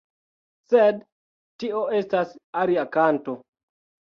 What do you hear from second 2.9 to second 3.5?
kanto.